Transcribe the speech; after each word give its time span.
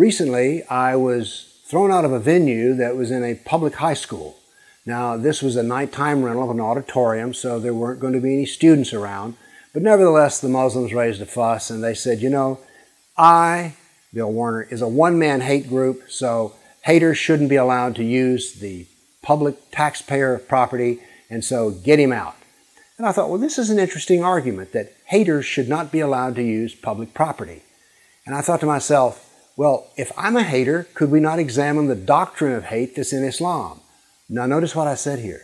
Recently, 0.00 0.62
I 0.64 0.96
was 0.96 1.60
thrown 1.66 1.92
out 1.92 2.06
of 2.06 2.12
a 2.12 2.18
venue 2.18 2.72
that 2.72 2.96
was 2.96 3.10
in 3.10 3.22
a 3.22 3.34
public 3.34 3.74
high 3.74 3.92
school. 3.92 4.38
Now, 4.86 5.18
this 5.18 5.42
was 5.42 5.56
a 5.56 5.62
nighttime 5.62 6.22
rental 6.22 6.44
of 6.44 6.48
an 6.48 6.58
auditorium, 6.58 7.34
so 7.34 7.60
there 7.60 7.74
weren't 7.74 8.00
going 8.00 8.14
to 8.14 8.20
be 8.20 8.32
any 8.32 8.46
students 8.46 8.94
around. 8.94 9.36
But 9.74 9.82
nevertheless, 9.82 10.40
the 10.40 10.48
Muslims 10.48 10.94
raised 10.94 11.20
a 11.20 11.26
fuss 11.26 11.68
and 11.68 11.84
they 11.84 11.92
said, 11.92 12.22
you 12.22 12.30
know, 12.30 12.60
I, 13.18 13.74
Bill 14.14 14.32
Warner, 14.32 14.62
is 14.70 14.80
a 14.80 14.88
one 14.88 15.18
man 15.18 15.42
hate 15.42 15.68
group, 15.68 16.04
so 16.08 16.54
haters 16.84 17.18
shouldn't 17.18 17.50
be 17.50 17.56
allowed 17.56 17.94
to 17.96 18.02
use 18.02 18.54
the 18.54 18.86
public 19.20 19.70
taxpayer 19.70 20.38
property, 20.38 21.00
and 21.28 21.44
so 21.44 21.72
get 21.72 22.00
him 22.00 22.10
out. 22.10 22.36
And 22.96 23.06
I 23.06 23.12
thought, 23.12 23.28
well, 23.28 23.38
this 23.38 23.58
is 23.58 23.68
an 23.68 23.78
interesting 23.78 24.24
argument 24.24 24.72
that 24.72 24.94
haters 25.04 25.44
should 25.44 25.68
not 25.68 25.92
be 25.92 26.00
allowed 26.00 26.36
to 26.36 26.42
use 26.42 26.74
public 26.74 27.12
property. 27.12 27.64
And 28.24 28.34
I 28.34 28.40
thought 28.40 28.60
to 28.60 28.66
myself, 28.66 29.26
well, 29.60 29.88
if 29.94 30.10
I'm 30.16 30.38
a 30.38 30.42
hater, 30.42 30.88
could 30.94 31.10
we 31.10 31.20
not 31.20 31.38
examine 31.38 31.86
the 31.86 31.94
doctrine 31.94 32.54
of 32.54 32.64
hate 32.64 32.96
that's 32.96 33.12
in 33.12 33.22
Islam? 33.22 33.80
Now, 34.26 34.46
notice 34.46 34.74
what 34.74 34.88
I 34.88 34.94
said 34.94 35.18
here. 35.18 35.42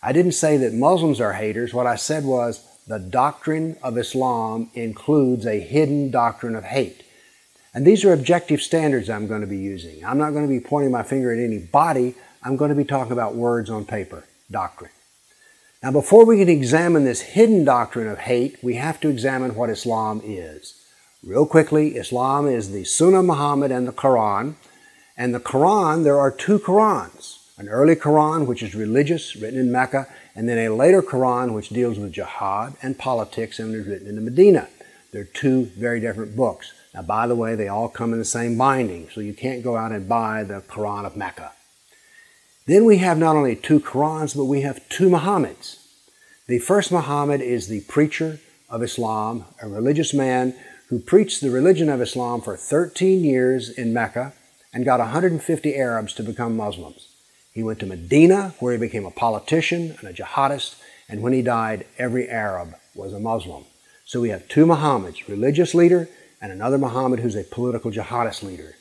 I 0.00 0.12
didn't 0.12 0.34
say 0.34 0.56
that 0.58 0.72
Muslims 0.72 1.20
are 1.20 1.32
haters. 1.32 1.74
What 1.74 1.88
I 1.88 1.96
said 1.96 2.24
was 2.24 2.64
the 2.86 3.00
doctrine 3.00 3.76
of 3.82 3.98
Islam 3.98 4.70
includes 4.74 5.46
a 5.46 5.58
hidden 5.58 6.12
doctrine 6.12 6.54
of 6.54 6.62
hate. 6.62 7.02
And 7.74 7.84
these 7.84 8.04
are 8.04 8.12
objective 8.12 8.62
standards 8.62 9.10
I'm 9.10 9.26
going 9.26 9.40
to 9.40 9.48
be 9.48 9.58
using. 9.58 10.04
I'm 10.04 10.18
not 10.18 10.30
going 10.30 10.46
to 10.46 10.48
be 10.48 10.60
pointing 10.60 10.92
my 10.92 11.02
finger 11.02 11.32
at 11.32 11.44
any 11.44 11.58
body. 11.58 12.14
I'm 12.44 12.54
going 12.54 12.68
to 12.68 12.76
be 12.76 12.84
talking 12.84 13.14
about 13.14 13.34
words 13.34 13.68
on 13.68 13.84
paper, 13.84 14.28
doctrine. 14.48 14.92
Now, 15.82 15.90
before 15.90 16.24
we 16.24 16.38
can 16.38 16.48
examine 16.48 17.02
this 17.02 17.20
hidden 17.20 17.64
doctrine 17.64 18.06
of 18.06 18.18
hate, 18.18 18.62
we 18.62 18.74
have 18.74 19.00
to 19.00 19.08
examine 19.08 19.56
what 19.56 19.70
Islam 19.70 20.20
is. 20.24 20.85
Real 21.26 21.44
quickly, 21.44 21.96
Islam 21.96 22.46
is 22.46 22.70
the 22.70 22.84
Sunnah 22.84 23.24
Muhammad 23.24 23.72
and 23.72 23.88
the 23.88 23.92
Quran. 23.92 24.54
And 25.16 25.34
the 25.34 25.40
Quran, 25.40 26.04
there 26.04 26.20
are 26.20 26.30
two 26.30 26.60
Qurans 26.60 27.38
an 27.58 27.68
early 27.68 27.96
Quran, 27.96 28.46
which 28.46 28.62
is 28.62 28.74
religious, 28.74 29.34
written 29.34 29.58
in 29.58 29.72
Mecca, 29.72 30.06
and 30.34 30.46
then 30.46 30.58
a 30.58 30.74
later 30.74 31.02
Quran, 31.02 31.54
which 31.54 31.70
deals 31.70 31.98
with 31.98 32.12
jihad 32.12 32.74
and 32.82 32.98
politics 32.98 33.58
and 33.58 33.74
is 33.74 33.86
written 33.86 34.06
in 34.06 34.24
Medina. 34.24 34.68
They're 35.10 35.24
two 35.24 35.64
very 35.76 35.98
different 35.98 36.36
books. 36.36 36.72
Now, 36.94 37.02
by 37.02 37.26
the 37.26 37.34
way, 37.34 37.54
they 37.54 37.66
all 37.66 37.88
come 37.88 38.12
in 38.12 38.18
the 38.18 38.26
same 38.26 38.58
binding, 38.58 39.08
so 39.08 39.22
you 39.22 39.32
can't 39.32 39.64
go 39.64 39.76
out 39.76 39.90
and 39.90 40.06
buy 40.08 40.44
the 40.44 40.60
Quran 40.60 41.06
of 41.06 41.16
Mecca. 41.16 41.52
Then 42.66 42.84
we 42.84 42.98
have 42.98 43.18
not 43.18 43.36
only 43.36 43.56
two 43.56 43.80
Qurans, 43.80 44.36
but 44.36 44.44
we 44.44 44.60
have 44.60 44.86
two 44.90 45.08
Muhammads. 45.08 45.78
The 46.46 46.58
first 46.58 46.92
Muhammad 46.92 47.40
is 47.40 47.66
the 47.66 47.80
preacher 47.88 48.38
of 48.68 48.82
Islam, 48.82 49.46
a 49.62 49.68
religious 49.68 50.12
man 50.12 50.54
who 50.88 50.98
preached 50.98 51.40
the 51.40 51.50
religion 51.50 51.88
of 51.88 52.00
Islam 52.00 52.40
for 52.40 52.56
13 52.56 53.24
years 53.24 53.70
in 53.70 53.92
Mecca 53.92 54.32
and 54.72 54.84
got 54.84 55.00
150 55.00 55.74
Arabs 55.74 56.12
to 56.14 56.22
become 56.22 56.56
Muslims. 56.56 57.08
He 57.52 57.62
went 57.62 57.80
to 57.80 57.86
Medina, 57.86 58.54
where 58.60 58.72
he 58.72 58.78
became 58.78 59.06
a 59.06 59.10
politician 59.10 59.96
and 59.98 60.08
a 60.08 60.12
jihadist, 60.12 60.76
and 61.08 61.22
when 61.22 61.32
he 61.32 61.42
died, 61.42 61.86
every 61.98 62.28
Arab 62.28 62.74
was 62.94 63.12
a 63.12 63.20
Muslim. 63.20 63.64
So 64.04 64.20
we 64.20 64.28
have 64.28 64.48
two 64.48 64.66
Muhammads, 64.66 65.28
religious 65.28 65.74
leader 65.74 66.08
and 66.40 66.52
another 66.52 66.78
Muhammad 66.78 67.20
who's 67.20 67.34
a 67.34 67.44
political 67.44 67.90
jihadist 67.90 68.42
leader. 68.42 68.74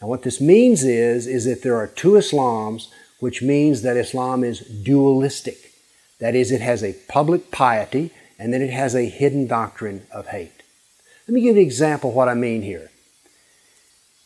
Now 0.00 0.08
what 0.08 0.22
this 0.22 0.40
means 0.40 0.82
is, 0.84 1.26
is 1.26 1.44
that 1.44 1.62
there 1.62 1.76
are 1.76 1.86
two 1.86 2.12
Islams, 2.12 2.88
which 3.20 3.40
means 3.40 3.82
that 3.82 3.96
Islam 3.96 4.42
is 4.42 4.60
dualistic. 4.60 5.72
That 6.18 6.34
is, 6.34 6.50
it 6.50 6.60
has 6.60 6.82
a 6.82 6.96
public 7.08 7.50
piety 7.50 8.10
and 8.38 8.52
then 8.52 8.62
it 8.62 8.70
has 8.70 8.94
a 8.94 9.08
hidden 9.08 9.46
doctrine 9.46 10.06
of 10.12 10.26
hate. 10.26 10.61
Let 11.26 11.34
me 11.34 11.40
give 11.40 11.56
you 11.56 11.62
an 11.62 11.66
example 11.66 12.10
of 12.10 12.16
what 12.16 12.28
I 12.28 12.34
mean 12.34 12.62
here. 12.62 12.90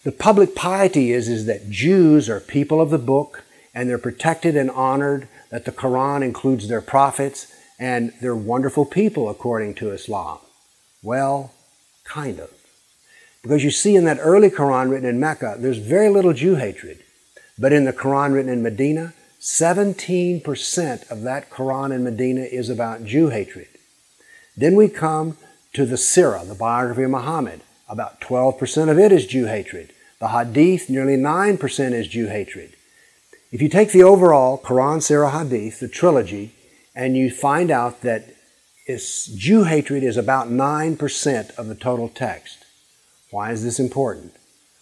The 0.04 0.12
public 0.12 0.54
piety 0.54 1.12
is, 1.12 1.28
is 1.28 1.46
that 1.46 1.68
Jews 1.68 2.28
are 2.28 2.40
people 2.40 2.80
of 2.80 2.90
the 2.90 2.98
book 2.98 3.44
and 3.74 3.90
they're 3.90 3.98
protected 3.98 4.56
and 4.56 4.70
honored, 4.70 5.28
that 5.50 5.66
the 5.66 5.72
Quran 5.72 6.24
includes 6.24 6.66
their 6.66 6.80
prophets, 6.80 7.52
and 7.78 8.12
they're 8.22 8.34
wonderful 8.34 8.86
people 8.86 9.28
according 9.28 9.74
to 9.74 9.90
Islam. 9.90 10.38
Well, 11.02 11.52
kind 12.04 12.40
of. 12.40 12.50
Because 13.42 13.62
you 13.62 13.70
see 13.70 13.94
in 13.94 14.04
that 14.06 14.18
early 14.20 14.48
Quran 14.48 14.90
written 14.90 15.08
in 15.08 15.20
Mecca, 15.20 15.56
there's 15.58 15.76
very 15.76 16.08
little 16.08 16.32
Jew 16.32 16.54
hatred. 16.54 17.02
But 17.58 17.72
in 17.72 17.84
the 17.84 17.92
Quran 17.92 18.32
written 18.32 18.50
in 18.50 18.62
Medina, 18.62 19.12
17% 19.40 21.10
of 21.10 21.22
that 21.22 21.50
Quran 21.50 21.94
in 21.94 22.02
Medina 22.02 22.40
is 22.40 22.70
about 22.70 23.04
Jew 23.04 23.28
hatred. 23.28 23.68
Then 24.56 24.74
we 24.74 24.88
come 24.88 25.36
to 25.76 25.84
the 25.84 25.96
Sirah, 25.96 26.48
the 26.48 26.54
biography 26.54 27.02
of 27.02 27.10
Muhammad. 27.10 27.60
About 27.86 28.18
12% 28.22 28.88
of 28.88 28.98
it 28.98 29.12
is 29.12 29.26
Jew 29.26 29.44
hatred. 29.44 29.92
The 30.20 30.28
Hadith, 30.28 30.88
nearly 30.88 31.18
9% 31.18 31.92
is 31.92 32.08
Jew 32.08 32.28
hatred. 32.28 32.72
If 33.52 33.60
you 33.60 33.68
take 33.68 33.92
the 33.92 34.02
overall 34.02 34.56
Quran, 34.56 34.98
Sirah, 34.98 35.38
Hadith, 35.38 35.80
the 35.80 35.88
trilogy, 35.88 36.52
and 36.94 37.14
you 37.14 37.30
find 37.30 37.70
out 37.70 38.00
that 38.00 38.24
Jew 38.88 39.64
hatred 39.64 40.02
is 40.02 40.16
about 40.16 40.48
9% 40.48 41.58
of 41.58 41.66
the 41.68 41.74
total 41.74 42.08
text. 42.08 42.64
Why 43.30 43.52
is 43.52 43.62
this 43.62 43.78
important? 43.78 44.34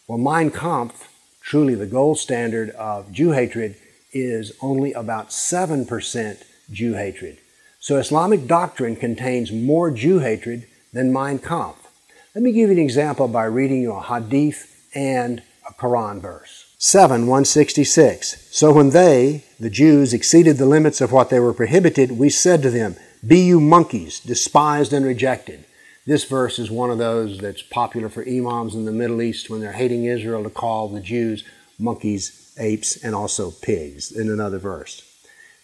Well, 0.06 0.18
Mein 0.18 0.52
Kampf, 0.52 1.08
truly 1.42 1.74
the 1.74 1.86
gold 1.86 2.18
standard 2.18 2.70
of 2.70 3.10
Jew 3.10 3.32
hatred, 3.32 3.74
is 4.12 4.52
only 4.62 4.92
about 4.92 5.30
7% 5.30 6.44
Jew 6.70 6.94
hatred. 6.94 7.38
So 7.80 7.96
Islamic 7.96 8.46
doctrine 8.46 8.94
contains 8.94 9.50
more 9.50 9.90
Jew 9.90 10.20
hatred 10.20 10.68
than 10.94 11.12
Mein 11.12 11.38
Kampf. 11.38 11.88
Let 12.34 12.42
me 12.42 12.52
give 12.52 12.70
you 12.70 12.76
an 12.76 12.82
example 12.82 13.28
by 13.28 13.44
reading 13.44 13.82
you 13.82 13.92
a 13.92 14.00
hadith 14.00 14.88
and 14.94 15.42
a 15.68 15.72
Quran 15.74 16.20
verse. 16.20 16.74
7 16.78 17.22
166. 17.26 18.48
So 18.50 18.72
when 18.72 18.90
they, 18.90 19.44
the 19.58 19.70
Jews, 19.70 20.14
exceeded 20.14 20.56
the 20.56 20.66
limits 20.66 21.00
of 21.00 21.12
what 21.12 21.30
they 21.30 21.40
were 21.40 21.52
prohibited, 21.52 22.12
we 22.12 22.30
said 22.30 22.62
to 22.62 22.70
them, 22.70 22.96
Be 23.26 23.40
you 23.40 23.60
monkeys, 23.60 24.20
despised 24.20 24.92
and 24.92 25.04
rejected. 25.04 25.64
This 26.06 26.24
verse 26.24 26.58
is 26.58 26.70
one 26.70 26.90
of 26.90 26.98
those 26.98 27.38
that's 27.38 27.62
popular 27.62 28.08
for 28.08 28.22
imams 28.22 28.74
in 28.74 28.84
the 28.84 28.92
Middle 28.92 29.22
East 29.22 29.48
when 29.48 29.60
they're 29.60 29.72
hating 29.72 30.04
Israel 30.04 30.42
to 30.44 30.50
call 30.50 30.88
the 30.88 31.00
Jews 31.00 31.44
monkeys, 31.78 32.54
apes, 32.58 33.02
and 33.02 33.14
also 33.14 33.50
pigs 33.50 34.12
in 34.12 34.30
another 34.30 34.58
verse. 34.58 35.02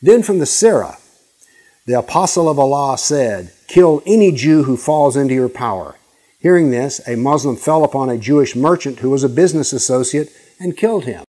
Then 0.01 0.23
from 0.23 0.39
the 0.39 0.47
Sirah, 0.47 0.99
the 1.87 1.99
apostle 1.99 2.49
of 2.49 2.59
Allah 2.59 2.99
said, 2.99 3.53
Kill 3.67 4.03
any 4.07 4.33
Jew 4.33 4.65
who 4.65 4.77
falls 4.77 5.17
into 5.17 5.35
your 5.35 5.49
power. 5.49 5.97
Hearing 6.39 6.71
this, 6.71 7.07
a 7.07 7.17
Muslim 7.17 7.57
fell 7.57 7.85
upon 7.85 8.09
a 8.09 8.19
Jewish 8.19 8.57
merchant 8.57 9.01
who 9.01 9.11
was 9.11 9.25
a 9.25 9.29
business 9.29 9.73
associate 9.73 10.33
and 10.59 10.77
killed 10.77 11.05
him. 11.05 11.25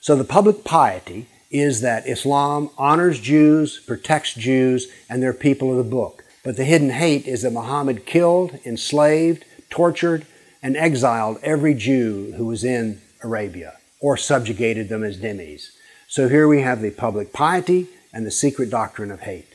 So 0.00 0.16
the 0.16 0.24
public 0.24 0.64
piety 0.64 1.26
is 1.50 1.80
that 1.80 2.06
Islam 2.06 2.70
honors 2.76 3.20
Jews, 3.20 3.80
protects 3.86 4.34
Jews, 4.34 4.88
and 5.08 5.22
they're 5.22 5.32
people 5.32 5.70
of 5.70 5.76
the 5.78 5.90
book. 5.90 6.24
But 6.44 6.56
the 6.56 6.64
hidden 6.64 6.90
hate 6.90 7.26
is 7.26 7.42
that 7.42 7.52
Muhammad 7.52 8.06
killed, 8.06 8.58
enslaved, 8.64 9.44
tortured, 9.70 10.26
and 10.62 10.76
exiled 10.76 11.38
every 11.42 11.74
Jew 11.74 12.34
who 12.36 12.46
was 12.46 12.64
in 12.64 13.00
Arabia 13.22 13.74
or 14.00 14.16
subjugated 14.16 14.88
them 14.88 15.02
as 15.02 15.18
dhimmis. 15.18 15.70
So 16.08 16.28
here 16.28 16.48
we 16.48 16.62
have 16.62 16.80
the 16.80 16.90
public 16.90 17.32
piety 17.32 17.88
and 18.12 18.24
the 18.24 18.30
secret 18.30 18.70
doctrine 18.70 19.10
of 19.10 19.20
hate. 19.20 19.47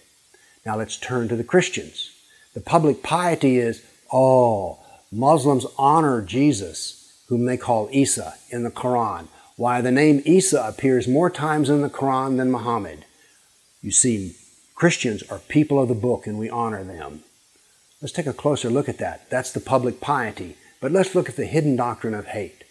Now 0.66 0.78
let's 0.78 0.98
turn 0.98 1.28
to 1.28 1.36
the 1.36 1.44
Christians. 1.44 2.12
The 2.54 2.62
public 2.62 3.04
piety 3.04 3.58
is, 3.58 3.84
oh, 4.12 4.80
Muslims 5.12 5.66
honor 5.78 6.22
Jesus, 6.22 7.24
whom 7.28 7.46
they 7.46 7.58
call 7.58 7.90
Isa 7.92 8.36
in 8.50 8.64
the 8.64 8.72
Quran. 8.72 9.28
Why 9.56 9.82
the 9.82 9.92
name 9.92 10.22
Isa 10.26 10.62
appears 10.62 11.08
more 11.08 11.30
times 11.30 11.70
in 11.70 11.82
the 11.82 11.90
Quran 11.90 12.38
than 12.38 12.52
Muhammad. 12.52 13.06
You 13.82 13.92
see, 13.92 14.36
Christians 14.76 15.24
are 15.24 15.40
people 15.40 15.82
of 15.82 15.90
the 15.90 15.96
book 15.96 16.26
and 16.26 16.40
we 16.40 16.50
honor 16.50 16.84
them. 16.84 17.24
Let's 18.02 18.14
take 18.14 18.28
a 18.28 18.34
closer 18.34 18.70
look 18.70 18.90
at 18.90 18.98
that. 18.98 19.30
That's 19.30 19.52
the 19.52 19.60
public 19.60 20.02
piety. 20.02 20.56
But 20.82 20.92
let's 20.92 21.16
look 21.16 21.30
at 21.30 21.36
the 21.36 21.46
hidden 21.46 21.76
doctrine 21.76 22.14
of 22.14 22.28
hate. 22.28 22.64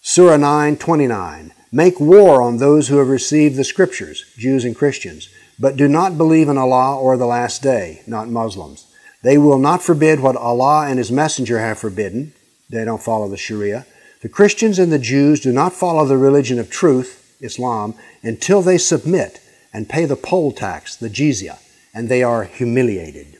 Surah 0.00 0.36
9:29. 0.36 1.52
Make 1.72 1.98
war 1.98 2.42
on 2.42 2.58
those 2.58 2.88
who 2.88 2.98
have 2.98 3.08
received 3.08 3.56
the 3.56 3.64
scriptures, 3.64 4.24
Jews 4.36 4.64
and 4.64 4.76
Christians 4.76 5.28
but 5.58 5.76
do 5.76 5.88
not 5.88 6.18
believe 6.18 6.48
in 6.48 6.58
Allah 6.58 6.98
or 6.98 7.16
the 7.16 7.26
last 7.26 7.62
day, 7.62 8.02
not 8.06 8.28
Muslims. 8.28 8.86
They 9.22 9.38
will 9.38 9.58
not 9.58 9.82
forbid 9.82 10.20
what 10.20 10.36
Allah 10.36 10.86
and 10.86 10.98
His 10.98 11.10
Messenger 11.10 11.58
have 11.58 11.78
forbidden. 11.78 12.32
They 12.70 12.84
don't 12.84 13.02
follow 13.02 13.28
the 13.28 13.36
Sharia. 13.36 13.86
The 14.22 14.28
Christians 14.28 14.78
and 14.78 14.92
the 14.92 14.98
Jews 14.98 15.40
do 15.40 15.52
not 15.52 15.72
follow 15.72 16.04
the 16.04 16.16
religion 16.16 16.58
of 16.58 16.70
truth, 16.70 17.36
Islam, 17.40 17.94
until 18.22 18.62
they 18.62 18.78
submit 18.78 19.40
and 19.72 19.88
pay 19.88 20.04
the 20.04 20.16
poll 20.16 20.52
tax, 20.52 20.96
the 20.96 21.10
jizya, 21.10 21.58
and 21.94 22.08
they 22.08 22.22
are 22.22 22.44
humiliated. 22.44 23.38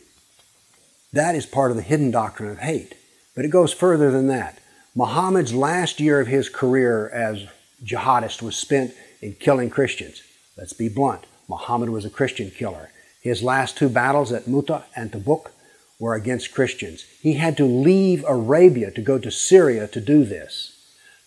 That 1.13 1.35
is 1.35 1.47
part 1.47 1.71
of 1.71 1.77
the 1.77 1.83
hidden 1.83 2.11
doctrine 2.11 2.51
of 2.51 2.59
hate. 2.59 2.95
But 3.35 3.45
it 3.45 3.51
goes 3.51 3.73
further 3.73 4.11
than 4.11 4.29
that. 4.29 4.59
Muhammad's 4.95 5.55
last 5.55 6.01
year 6.01 6.21
of 6.21 6.27
his 6.27 6.49
career 6.49 7.09
as 7.11 7.47
jihadist 7.85 8.43
was 8.43 8.57
spent 8.57 8.95
in 9.21 9.35
killing 9.35 9.71
Christians. 9.71 10.23
Let's 10.57 10.73
be 10.73 10.89
blunt. 10.89 11.25
Muhammad 11.48 11.90
was 11.90 12.04
a 12.04 12.10
Christian 12.10 12.50
killer. 12.50 12.90
His 13.20 13.43
last 13.43 13.76
two 13.76 13.88
battles 13.88 14.32
at 14.32 14.46
Muta 14.46 14.84
and 14.94 15.10
Tabuk 15.10 15.50
were 15.98 16.14
against 16.14 16.54
Christians. 16.54 17.04
He 17.20 17.34
had 17.34 17.56
to 17.56 17.64
leave 17.64 18.25
Arabia 18.28 18.90
to 18.90 19.00
go 19.00 19.19
to 19.19 19.31
Syria 19.31 19.88
to 19.88 20.00
do 20.00 20.25
this. 20.25 20.72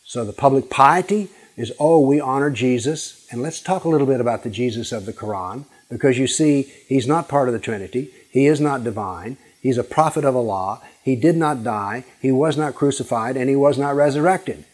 So 0.05 0.23
the 0.23 0.33
public 0.33 0.69
piety 0.69 1.29
is, 1.57 1.73
oh, 1.79 1.99
we 1.99 2.19
honor 2.19 2.49
Jesus. 2.49 3.27
And 3.31 3.41
let's 3.41 3.61
talk 3.61 3.83
a 3.83 3.89
little 3.89 4.07
bit 4.07 4.21
about 4.21 4.43
the 4.43 4.49
Jesus 4.49 4.91
of 4.91 5.05
the 5.05 5.13
Quran, 5.13 5.65
because 5.89 6.17
you 6.17 6.27
see, 6.27 6.71
he's 6.87 7.07
not 7.07 7.27
part 7.27 7.49
of 7.49 7.53
the 7.53 7.59
Trinity. 7.59 8.11
He 8.29 8.45
is 8.45 8.61
not 8.61 8.83
divine. 8.83 9.37
He's 9.61 9.77
a 9.77 9.83
prophet 9.83 10.23
of 10.23 10.35
Allah. 10.35 10.81
He 11.03 11.15
did 11.15 11.35
not 11.35 11.63
die. 11.63 12.05
He 12.21 12.31
was 12.31 12.55
not 12.57 12.75
crucified, 12.75 13.35
and 13.35 13.49
he 13.49 13.55
was 13.55 13.77
not 13.77 13.95
resurrected. 13.95 14.65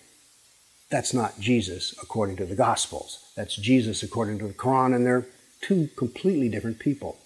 That's 0.92 1.14
not 1.14 1.40
Jesus 1.40 1.96
according 2.02 2.36
to 2.38 2.46
the 2.46 2.56
Gospels. 2.56 3.20
That's 3.36 3.56
Jesus 3.56 4.04
according 4.04 4.40
to 4.40 4.48
the 4.48 4.54
Quran, 4.54 4.96
and 4.96 5.06
they're 5.06 5.26
two 5.66 5.90
completely 5.96 6.50
different 6.50 6.80
people. 6.80 7.18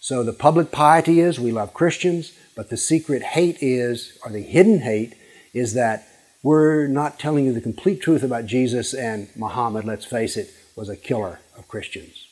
So 0.00 0.22
the 0.22 0.32
public 0.32 0.70
piety 0.70 1.20
is 1.20 1.40
we 1.40 1.50
love 1.50 1.74
Christians, 1.74 2.32
but 2.54 2.70
the 2.70 2.76
secret 2.76 3.22
hate 3.22 3.58
is, 3.60 4.16
or 4.24 4.30
the 4.30 4.42
hidden 4.42 4.80
hate, 4.80 5.14
is 5.52 5.74
that 5.74 6.06
we're 6.42 6.86
not 6.86 7.18
telling 7.18 7.44
you 7.46 7.52
the 7.52 7.60
complete 7.60 8.00
truth 8.00 8.22
about 8.22 8.46
Jesus 8.46 8.94
and 8.94 9.28
Muhammad, 9.34 9.84
let's 9.84 10.04
face 10.04 10.36
it, 10.36 10.54
was 10.76 10.88
a 10.88 10.96
killer 10.96 11.40
of 11.56 11.66
Christians. 11.66 12.26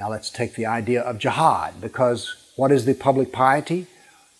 Now 0.00 0.10
let's 0.10 0.30
take 0.30 0.54
the 0.54 0.66
idea 0.66 1.00
of 1.00 1.18
jihad, 1.18 1.80
because 1.80 2.52
what 2.56 2.72
is 2.72 2.84
the 2.84 2.94
public 2.94 3.32
piety? 3.32 3.86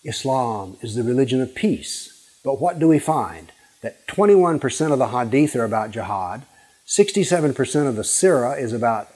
Islam 0.03 0.77
is 0.81 0.95
the 0.95 1.03
religion 1.03 1.41
of 1.41 1.55
peace. 1.55 2.39
But 2.43 2.59
what 2.59 2.79
do 2.79 2.87
we 2.87 2.99
find? 2.99 3.51
That 3.81 4.07
21% 4.07 4.91
of 4.91 4.99
the 4.99 5.07
hadith 5.07 5.55
are 5.55 5.63
about 5.63 5.91
jihad, 5.91 6.45
67% 6.85 7.87
of 7.87 7.95
the 7.95 8.01
Sirah 8.01 8.59
is 8.59 8.73
about 8.73 9.07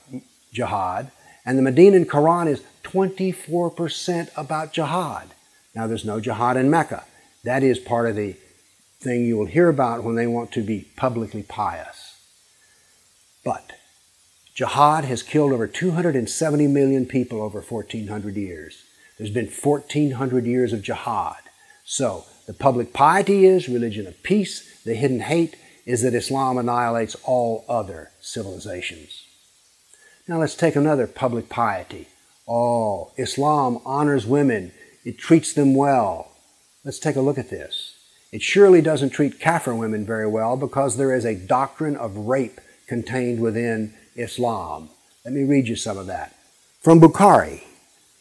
jihad, 0.54 1.12
and 1.46 1.58
the 1.58 1.62
Medinan 1.62 2.06
Quran 2.06 2.48
is 2.48 2.64
24% 2.84 4.30
about 4.38 4.72
jihad. 4.72 5.30
Now, 5.76 5.88
there's 5.88 6.06
no 6.06 6.20
jihad 6.20 6.56
in 6.56 6.70
Mecca. 6.70 7.04
That 7.44 7.64
is 7.64 7.80
part 7.80 8.08
of 8.08 8.16
the 8.16 8.36
thing 9.00 9.26
you 9.26 9.38
will 9.38 9.48
hear 9.48 9.68
about 9.68 10.04
when 10.04 10.16
they 10.16 10.28
want 10.28 10.52
to 10.54 10.62
be 10.62 10.88
publicly 10.96 11.44
pious. 11.44 12.16
But 13.44 13.74
jihad 14.54 15.04
has 15.06 15.24
killed 15.24 15.52
over 15.52 15.68
270 15.68 16.68
million 16.68 17.06
people 17.06 17.42
over 17.42 17.60
1,400 17.60 18.36
years. 18.36 18.84
There's 19.18 19.32
been 19.32 19.50
1,400 19.50 20.46
years 20.46 20.72
of 20.72 20.82
jihad. 20.82 21.38
So, 21.84 22.26
the 22.46 22.54
public 22.54 22.94
piety 22.94 23.46
is 23.46 23.68
religion 23.68 24.08
of 24.08 24.22
peace. 24.24 24.82
The 24.84 24.96
hidden 24.96 25.22
hate 25.22 25.56
is 25.86 26.02
that 26.02 26.14
Islam 26.14 26.58
annihilates 26.58 27.16
all 27.24 27.66
other 27.68 28.12
civilizations. 28.22 29.23
Now 30.26 30.40
let's 30.40 30.56
take 30.56 30.78
another 30.78 31.06
public 31.06 31.50
piety. 31.50 32.08
Oh, 32.48 33.12
Islam 33.18 33.80
honors 33.86 34.26
women. 34.26 34.72
It 35.04 35.18
treats 35.18 35.52
them 35.52 35.76
well. 35.76 36.32
Let's 36.86 37.00
take 37.00 37.18
a 37.18 37.22
look 37.22 37.38
at 37.38 37.50
this. 37.50 37.98
It 38.32 38.42
surely 38.42 38.82
doesn't 38.82 39.10
treat 39.10 39.40
Kafir 39.40 39.76
women 39.76 40.06
very 40.06 40.28
well 40.28 40.56
because 40.56 40.96
there 40.96 41.14
is 41.14 41.26
a 41.26 41.36
doctrine 41.36 41.98
of 41.98 42.16
rape 42.16 42.62
contained 42.88 43.42
within 43.42 43.94
Islam. 44.16 44.90
Let 45.26 45.34
me 45.34 45.44
read 45.44 45.68
you 45.68 45.76
some 45.76 45.98
of 45.98 46.08
that. 46.08 46.36
From 46.82 47.00
Bukhari, 47.00 47.64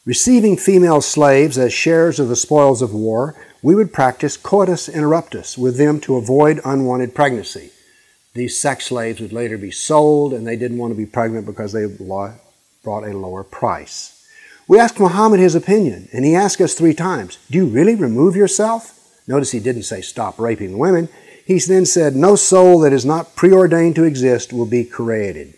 receiving 0.04 0.56
female 0.56 1.00
slaves 1.00 1.56
as 1.56 1.72
shares 1.72 2.18
of 2.18 2.28
the 2.28 2.36
spoils 2.36 2.82
of 2.82 2.92
war, 2.92 3.36
we 3.62 3.74
would 3.74 3.92
practice 3.92 4.36
coitus 4.36 4.88
interruptus 4.88 5.56
with 5.56 5.76
them 5.76 6.00
to 6.00 6.16
avoid 6.16 6.60
unwanted 6.64 7.14
pregnancy. 7.14 7.71
These 8.34 8.58
sex 8.58 8.86
slaves 8.86 9.20
would 9.20 9.32
later 9.32 9.58
be 9.58 9.70
sold, 9.70 10.32
and 10.32 10.46
they 10.46 10.56
didn't 10.56 10.78
want 10.78 10.92
to 10.92 10.96
be 10.96 11.06
pregnant 11.06 11.44
because 11.44 11.72
they 11.72 11.86
brought 11.86 13.04
a 13.04 13.16
lower 13.16 13.44
price. 13.44 14.26
We 14.66 14.78
asked 14.78 14.98
Muhammad 14.98 15.40
his 15.40 15.54
opinion, 15.54 16.08
and 16.12 16.24
he 16.24 16.34
asked 16.34 16.60
us 16.60 16.74
three 16.74 16.94
times, 16.94 17.38
Do 17.50 17.58
you 17.58 17.66
really 17.66 17.94
remove 17.94 18.34
yourself? 18.34 18.98
Notice 19.26 19.50
he 19.50 19.60
didn't 19.60 19.82
say 19.82 20.00
stop 20.00 20.38
raping 20.38 20.78
women. 20.78 21.08
He 21.44 21.58
then 21.58 21.84
said, 21.84 22.16
No 22.16 22.36
soul 22.36 22.78
that 22.80 22.92
is 22.92 23.04
not 23.04 23.36
preordained 23.36 23.96
to 23.96 24.04
exist 24.04 24.52
will 24.52 24.66
be 24.66 24.84
created. 24.84 25.54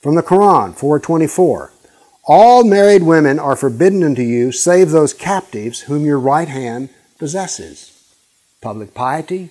From 0.00 0.14
the 0.14 0.22
Quran, 0.22 0.76
424. 0.76 1.72
All 2.24 2.62
married 2.62 3.02
women 3.02 3.38
are 3.38 3.56
forbidden 3.56 4.04
unto 4.04 4.22
you, 4.22 4.52
save 4.52 4.90
those 4.90 5.14
captives 5.14 5.80
whom 5.82 6.04
your 6.04 6.18
right 6.18 6.48
hand 6.48 6.90
possesses. 7.18 7.94
Public 8.60 8.94
piety, 8.94 9.50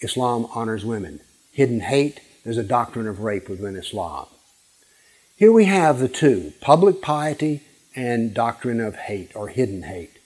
Islam 0.00 0.46
honors 0.54 0.84
women. 0.84 1.20
Hidden 1.54 1.80
hate, 1.80 2.20
there's 2.42 2.58
a 2.58 2.64
doctrine 2.64 3.06
of 3.06 3.20
rape 3.20 3.48
within 3.48 3.76
Islam. 3.76 4.26
Here 5.36 5.52
we 5.52 5.66
have 5.66 6.00
the 6.00 6.08
two, 6.08 6.52
public 6.60 7.00
piety 7.00 7.62
and 7.94 8.34
doctrine 8.34 8.80
of 8.80 8.96
hate 8.96 9.30
or 9.36 9.48
hidden 9.48 9.84
hate. 9.84 10.18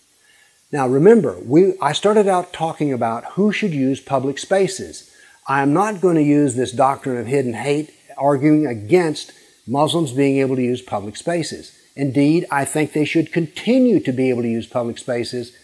Now 0.73 0.89
remember, 0.89 1.39
we, 1.45 1.75
I 1.83 1.93
started 1.93 2.29
out 2.29 2.55
talking 2.55 2.95
about 2.95 3.33
who 3.33 3.53
should 3.53 3.73
use 3.73 4.01
public 4.01 4.39
spaces. 4.39 5.15
I 5.47 5.61
am 5.61 5.75
not 5.75 6.01
going 6.01 6.17
to 6.17 6.23
use 6.23 6.55
this 6.55 6.73
doctrine 6.73 7.19
of 7.19 7.27
hidden 7.27 7.53
hate 7.53 7.93
arguing 8.17 8.67
against 8.67 9.33
Muslims 9.67 10.13
being 10.13 10.39
able 10.39 10.57
to 10.57 10.63
use 10.63 10.81
public 10.81 11.17
spaces. 11.17 11.79
Indeed, 11.95 12.47
I 12.51 12.65
think 12.65 12.93
they 12.93 13.05
should 13.05 13.33
continue 13.33 14.01
to 14.01 14.13
be 14.13 14.31
able 14.31 14.43
to 14.43 14.49
use 14.49 14.67
public 14.67 14.97
spaces 14.97 15.55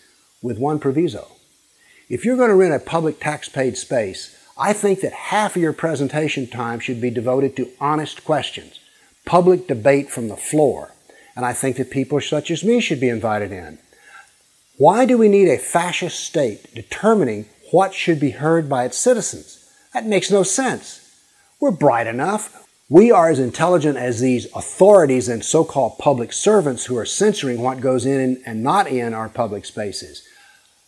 with 0.43 0.59
one 0.59 0.79
proviso. 0.79 1.27
If 2.11 2.27
you're 2.27 2.37
going 2.37 2.51
to 2.51 2.55
rent 2.55 2.75
a 2.75 2.79
public 2.79 3.19
tax 3.19 3.49
paid 3.49 3.79
space, 3.79 4.37
I 4.56 4.73
think 4.73 5.01
that 5.01 5.12
half 5.12 5.56
of 5.56 5.62
your 5.62 5.73
presentation 5.73 6.47
time 6.47 6.79
should 6.79 7.01
be 7.01 7.11
devoted 7.11 7.56
to 7.56 7.71
honest 7.81 8.25
questions, 8.25 8.79
public 9.25 9.67
debate 9.67 10.11
from 10.11 10.29
the 10.29 10.37
floor. 10.37 10.93
And 11.35 11.45
I 11.45 11.53
think 11.53 11.77
that 11.77 11.91
people 11.91 12.21
such 12.21 12.51
as 12.53 12.62
me 12.62 12.81
should 12.81 13.01
be 13.01 13.09
invited 13.09 13.51
in. 13.51 13.79
Why 14.77 15.06
do 15.06 15.19
we 15.19 15.29
need 15.29 15.49
a 15.49 15.59
fascist 15.59 16.21
state 16.21 16.73
determining 16.75 17.47
what 17.73 17.95
should 17.95 18.21
be 18.21 18.31
heard 18.31 18.69
by 18.69 18.85
its 18.85 18.97
citizens? 18.97 19.69
That 19.93 20.06
makes 20.06 20.31
no 20.31 20.45
sense. 20.45 21.01
We're 21.59 21.73
bright 21.73 22.06
enough. 22.06 22.65
We 22.89 23.11
are 23.11 23.31
as 23.31 23.41
intelligent 23.41 23.97
as 23.97 24.21
these 24.21 24.47
authorities 24.55 25.29
and 25.29 25.45
so 25.45 25.65
called 25.65 25.99
public 25.99 26.33
servants 26.33 26.85
who 26.85 26.97
are 26.97 27.06
censoring 27.06 27.61
what 27.61 27.81
goes 27.81 28.06
in 28.06 28.41
and 28.47 28.62
not 28.62 28.87
in 28.87 29.15
our 29.15 29.29
public 29.29 29.65
spaces. 29.65 30.23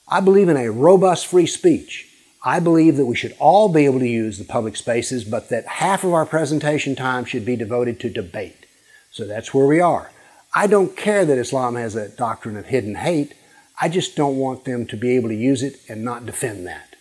I 0.07 0.21
believe 0.21 0.49
in 0.49 0.57
a 0.57 0.71
robust 0.71 1.27
free 1.27 1.47
speech. 1.47 2.13
I 2.47 2.61
believe 2.61 2.97
that 2.97 3.07
we 3.07 3.17
should 3.17 3.35
all 3.41 3.69
be 3.69 3.87
able 3.87 3.99
to 3.99 4.07
use 4.07 4.39
the 4.39 4.45
public 4.45 4.77
spaces, 4.77 5.25
but 5.25 5.49
that 5.49 5.67
half 5.67 6.05
of 6.05 6.13
our 6.13 6.25
presentation 6.25 6.95
time 6.95 7.25
should 7.25 7.45
be 7.45 7.57
devoted 7.57 7.99
to 8.01 8.09
debate. 8.09 8.67
So 9.11 9.27
that's 9.27 9.53
where 9.53 9.67
we 9.67 9.81
are. 9.81 10.13
I 10.55 10.69
don't 10.69 10.97
care 10.97 11.25
that 11.25 11.39
Islam 11.39 11.75
has 11.75 11.97
a 11.97 12.09
doctrine 12.09 12.57
of 12.57 12.67
hidden 12.67 12.95
hate. 12.95 13.35
I 13.81 13.89
just 13.89 14.15
don't 14.15 14.37
want 14.37 14.65
them 14.65 14.87
to 14.87 14.97
be 14.97 15.17
able 15.17 15.29
to 15.31 15.35
use 15.35 15.65
it 15.65 15.81
and 15.89 16.05
not 16.05 16.25
defend 16.25 16.69
that. 16.69 16.95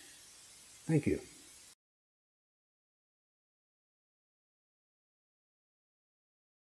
Thank 0.88 1.06
you. 1.06 1.20